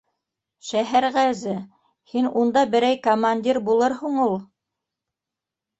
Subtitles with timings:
[0.69, 1.53] —Шәһәрғәәзе,
[2.15, 4.39] һин шунда берәй командир булырһың ул.